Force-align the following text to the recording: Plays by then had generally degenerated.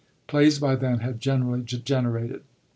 Plays 0.25 0.57
by 0.57 0.75
then 0.77 1.01
had 1.01 1.19
generally 1.21 1.61
degenerated. 1.61 2.41